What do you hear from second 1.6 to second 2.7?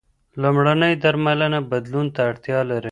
بدلون ته اړتیا